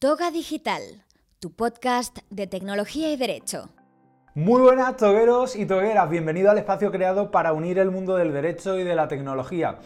[0.00, 1.02] Toga Digital,
[1.40, 3.70] tu podcast de tecnología y derecho.
[4.36, 8.78] Muy buenas togueros y togueras, bienvenido al espacio creado para unir el mundo del derecho
[8.78, 9.80] y de la tecnología.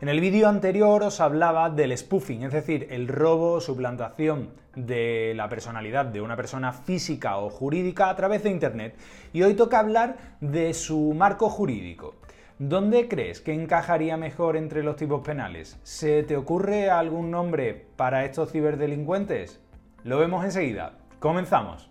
[0.00, 5.34] En el vídeo anterior os hablaba del spoofing, es decir, el robo o suplantación de
[5.36, 8.96] la personalidad de una persona física o jurídica a través de Internet.
[9.34, 12.14] Y hoy toca hablar de su marco jurídico.
[12.60, 15.78] ¿Dónde crees que encajaría mejor entre los tipos penales?
[15.84, 19.60] ¿Se te ocurre algún nombre para estos ciberdelincuentes?
[20.02, 20.94] Lo vemos enseguida.
[21.20, 21.88] Comenzamos.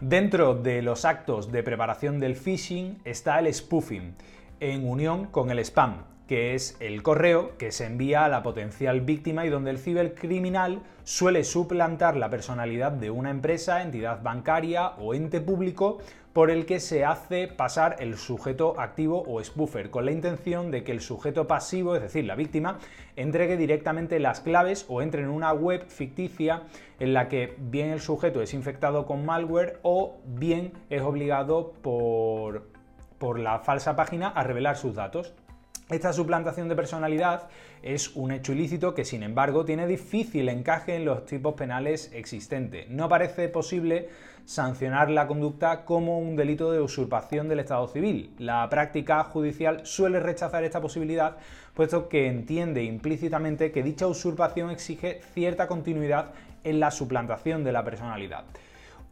[0.00, 4.16] Dentro de los actos de preparación del phishing está el spoofing,
[4.58, 9.00] en unión con el spam, que es el correo que se envía a la potencial
[9.02, 15.14] víctima y donde el cibercriminal suele suplantar la personalidad de una empresa, entidad bancaria o
[15.14, 15.98] ente público
[16.32, 20.82] por el que se hace pasar el sujeto activo o spoofer, con la intención de
[20.82, 22.78] que el sujeto pasivo, es decir, la víctima,
[23.14, 26.64] entregue directamente las claves o entre en una web ficticia
[26.98, 32.66] en la que bien el sujeto es infectado con malware o bien es obligado por,
[33.18, 35.34] por la falsa página a revelar sus datos.
[35.90, 37.48] Esta suplantación de personalidad
[37.82, 42.88] es un hecho ilícito que sin embargo tiene difícil encaje en los tipos penales existentes.
[42.88, 44.08] No parece posible
[44.46, 48.30] sancionar la conducta como un delito de usurpación del Estado civil.
[48.38, 51.36] La práctica judicial suele rechazar esta posibilidad
[51.74, 56.32] puesto que entiende implícitamente que dicha usurpación exige cierta continuidad
[56.64, 58.44] en la suplantación de la personalidad.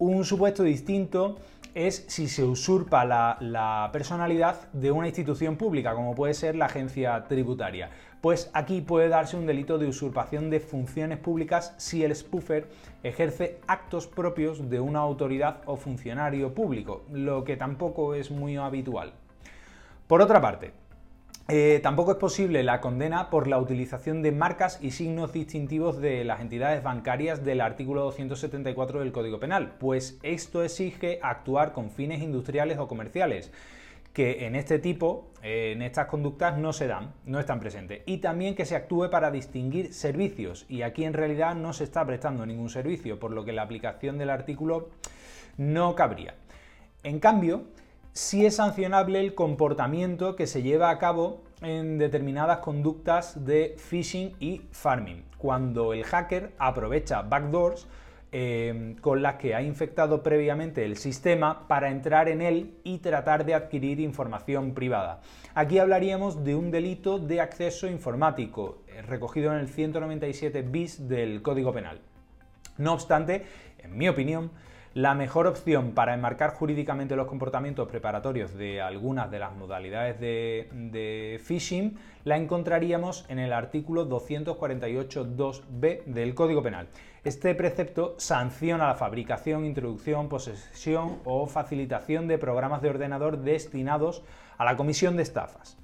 [0.05, 1.37] Un supuesto distinto
[1.77, 7.23] es si se usurpa la, personalidad de una institución pública, como puede ser la agencia
[7.29, 7.89] tributaria.
[8.21, 12.67] Pues aquí puede darse un delito de usurpación de funciones públicas si el spoofer
[13.05, 19.13] ejerce actos propios de una autoridad o funcionario público, lo que tampoco es muy habitual.
[20.09, 20.73] Por otra parte,
[21.49, 26.25] eh, tampoco es posible la condena por la utilización de marcas y signos distintivos de
[26.25, 32.23] las entidades bancarias del artículo 274 del Código Penal, pues esto exige actuar con fines
[32.23, 33.53] industriales o comerciales
[34.13, 38.03] que en este tipo, en estas conductas no se dan, no están presentes.
[38.05, 40.67] Y también que se actúe para distinguir servicios.
[40.69, 44.19] Y aquí en realidad no se está prestando ningún servicio, por lo que la aplicación
[44.19, 44.91] del artículo
[45.57, 46.35] no cabría.
[47.03, 47.65] En cambio,
[48.13, 54.35] sí es sancionable el comportamiento que se lleva a cabo en determinadas conductas de phishing
[54.41, 57.87] y farming, cuando el hacker aprovecha backdoors
[58.35, 63.45] eh, con las que ha infectado previamente el sistema para entrar en él y tratar
[63.45, 65.21] de adquirir información privada.
[65.55, 71.43] Aquí hablaríamos de un delito de acceso informático, eh, recogido en el 197 bis del
[71.43, 72.01] Código Penal.
[72.79, 73.45] No obstante,
[73.79, 74.51] en mi opinión,
[74.95, 81.41] la mejor opción para enmarcar jurídicamente los comportamientos preparatorios de algunas de las modalidades de,
[81.43, 86.89] phishing la encontraríamos en el artículo 248.2b del Código Penal.
[87.25, 94.23] Este precepto sanciona la fabricación, introducción, posesión o facilitación de programas de ordenador destinados
[94.59, 95.79] a la comisión de estafas.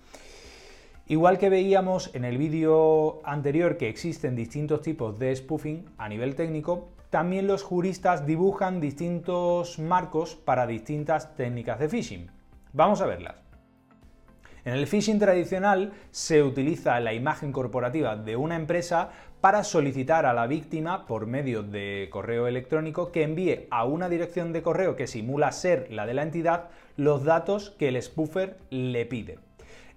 [1.11, 6.35] Igual que veíamos en el vídeo anterior que existen distintos tipos de spoofing a nivel
[6.35, 12.31] técnico, también los juristas dibujan distintos marcos para distintas técnicas de phishing.
[12.75, 13.37] Vamos a verlas.
[14.67, 19.09] En el phishing tradicional se utiliza la imagen corporativa de una empresa
[19.41, 24.53] para solicitar a la víctima por medio de correo electrónico que envíe a una dirección
[24.53, 26.69] de correo que simula ser la de la entidad
[26.99, 29.48] los datos que el spoofer le pide.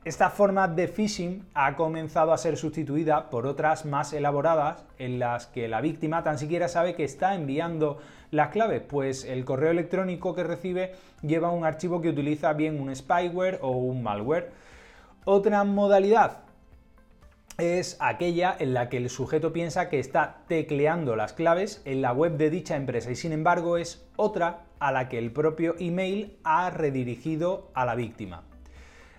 [0.03, 5.45] Esta forma de phishing ha comenzado a ser sustituida por otras más elaboradas en las
[5.45, 8.00] que la víctima tan siquiera sabe que está enviando
[8.31, 12.95] las claves, pues el correo electrónico que recibe lleva un archivo que utiliza bien un
[12.95, 14.50] spyware o un malware.
[15.23, 16.39] Otra modalidad
[17.59, 22.12] es aquella en la que el sujeto piensa que está tecleando las claves en la
[22.12, 26.39] web de dicha empresa y sin embargo es otra a la que el propio email
[26.44, 28.45] ha redirigido a la víctima.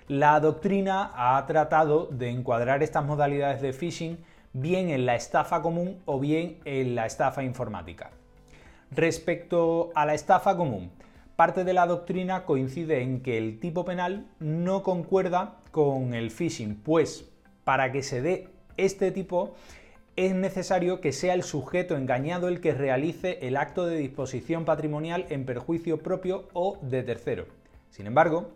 [0.09, 4.19] La doctrina ha tratado de encuadrar estas modalidades de phishing
[4.53, 8.11] bien en la estafa común o bien en la estafa informática.
[8.91, 10.91] Respecto a la estafa común,
[11.37, 16.77] parte de la doctrina coincide en que el tipo penal no concuerda con el phishing,
[16.77, 17.31] pues
[17.65, 19.55] para que se dé este tipo
[20.17, 25.27] es necesario que sea el sujeto engañado el que realice el acto de disposición patrimonial
[25.31, 27.47] en perjuicio propio o de tercero.
[27.89, 28.51] Sin embargo,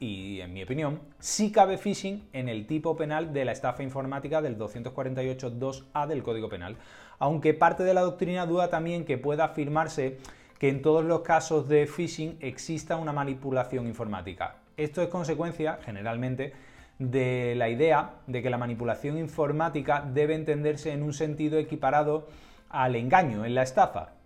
[0.00, 4.40] y en mi opinión, sí cabe phishing en el tipo penal de la estafa informática
[4.40, 6.76] del 248.2a del Código Penal,
[7.18, 10.18] aunque parte de la doctrina duda también que pueda afirmarse
[10.58, 14.56] que en todos los casos de phishing exista una manipulación informática.
[14.76, 16.52] Esto es consecuencia, generalmente,
[16.98, 22.28] de la idea de que la manipulación informática debe entenderse en un sentido equiparado
[22.70, 24.17] al engaño, en la estafa.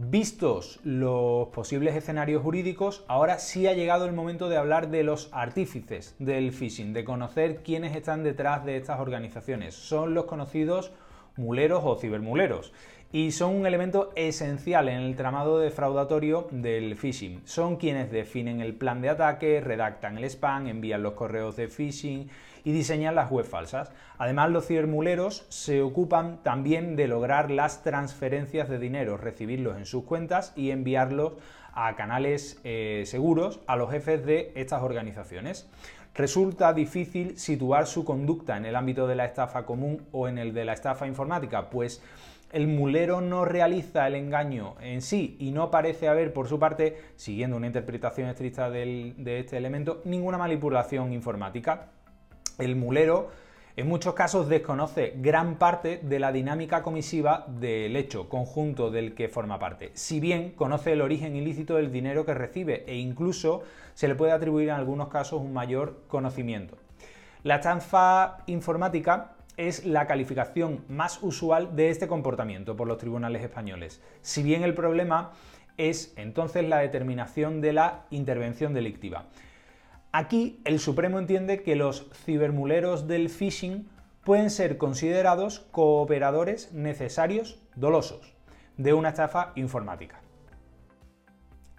[0.00, 5.28] Vistos los posibles escenarios jurídicos, ahora sí ha llegado el momento de hablar de los
[5.32, 9.74] artífices del phishing, de conocer quiénes están detrás de estas organizaciones.
[9.74, 10.92] Son los conocidos
[11.38, 12.72] muleros o cibermuleros
[13.10, 17.40] y son un elemento esencial en el tramado defraudatorio del phishing.
[17.46, 22.28] Son quienes definen el plan de ataque, redactan el spam, envían los correos de phishing
[22.64, 23.92] y diseñan las web falsas.
[24.18, 30.04] Además, los cibermuleros se ocupan también de lograr las transferencias de dinero, recibirlos en sus
[30.04, 31.32] cuentas y enviarlos
[31.72, 35.70] a canales eh, seguros a los jefes de estas organizaciones.
[36.14, 40.52] Resulta difícil situar su conducta en el ámbito de la estafa común o en el
[40.52, 42.02] de la estafa informática, pues
[42.52, 46.96] el mulero no realiza el engaño en sí y no parece haber por su parte,
[47.16, 51.88] siguiendo una interpretación estricta de este elemento, ninguna manipulación informática.
[52.58, 53.30] El mulero
[53.78, 59.28] en muchos casos desconoce gran parte de la dinámica comisiva del hecho conjunto del que
[59.28, 63.62] forma parte, si bien conoce el origen ilícito del dinero que recibe e incluso
[63.94, 66.76] se le puede atribuir en algunos casos un mayor conocimiento.
[67.44, 74.02] La estafa informática es la calificación más usual de este comportamiento por los tribunales españoles,
[74.22, 75.30] si bien el problema
[75.76, 79.26] es entonces la determinación de la intervención delictiva.
[80.10, 83.88] Aquí el Supremo entiende que los cibermuleros del phishing
[84.24, 88.34] pueden ser considerados cooperadores necesarios dolosos
[88.78, 90.20] de una estafa informática.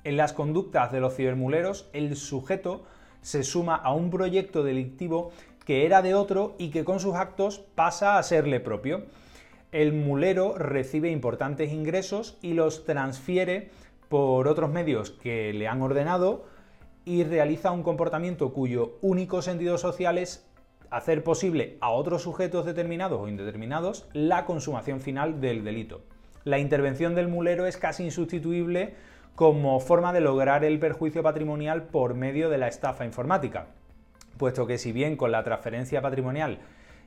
[0.04, 2.86] En las conductas de los cibermuleros, el sujeto
[3.22, 5.31] se suma a un proyecto delictivo
[5.66, 9.06] que era de otro y que con sus actos pasa a serle propio.
[9.72, 13.72] El mulero recibe importantes ingresos y los transfiere
[14.08, 16.46] por otros medios que le han ordenado
[17.09, 20.47] y realiza un comportamiento cuyo único sentido social es
[20.91, 26.01] hacer posible a otros sujetos determinados o indeterminados la consumación final del delito.
[26.44, 28.94] La intervención del mulero es casi insustituible
[29.33, 33.69] como forma de lograr el perjuicio patrimonial por medio de la estafa informática
[34.39, 36.57] puesto que si bien con la transferencia patrimonial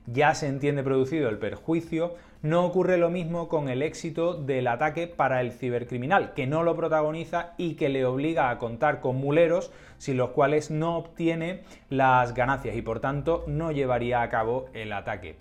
[0.06, 5.06] ya se entiende producido el perjuicio, no ocurre lo mismo con el éxito del ataque
[5.06, 9.70] para el cibercriminal, que no lo protagoniza y que le obliga a contar con muleros
[9.98, 14.92] sin los cuales no obtiene las ganancias y por tanto no llevaría a cabo el
[14.92, 15.36] ataque.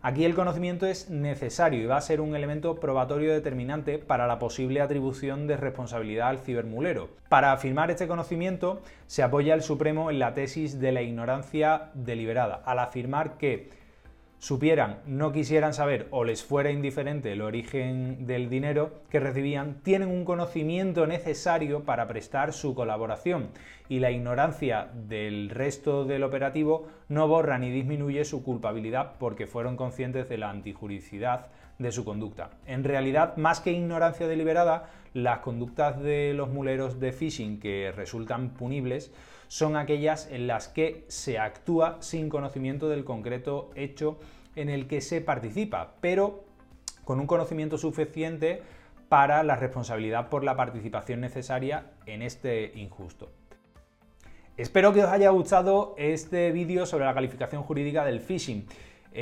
[0.00, 4.38] Aquí el conocimiento es necesario y va a ser un elemento probatorio determinante para la
[4.38, 7.08] posible atribución de responsabilidad al cibermulero.
[7.28, 12.62] Para afirmar este conocimiento se apoya el Supremo en la tesis de la ignorancia deliberada,
[12.64, 13.70] al afirmar que
[14.38, 20.10] supieran, no quisieran saber o les fuera indiferente el origen del dinero que recibían, tienen
[20.10, 23.48] un conocimiento necesario para prestar su colaboración.
[23.88, 29.76] Y la ignorancia del resto del operativo no borra ni disminuye su culpabilidad porque fueron
[29.76, 31.46] conscientes de la antijuricidad
[31.78, 32.50] de su conducta.
[32.66, 38.50] En realidad, más que ignorancia deliberada, las conductas de los muleros de phishing que resultan
[38.50, 39.12] punibles
[39.48, 44.18] son aquellas en las que se actúa sin conocimiento del concreto hecho
[44.56, 46.44] en el que se participa, pero
[47.04, 48.62] con un conocimiento suficiente
[49.08, 53.30] para la responsabilidad por la participación necesaria en este injusto.
[54.58, 58.66] Espero que os haya gustado este vídeo sobre la calificación jurídica del phishing.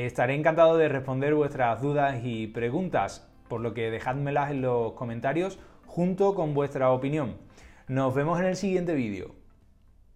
[0.04, 5.58] Estaré encantado de responder vuestras dudas y preguntas, por lo que dejádmelas en los comentarios
[5.86, 7.38] junto con vuestra opinión.
[7.88, 9.45] Nos vemos en el siguiente vídeo.